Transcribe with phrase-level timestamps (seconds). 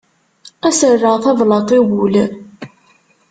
[0.67, 2.15] Ad as-rreɣ tablaḍt i wul.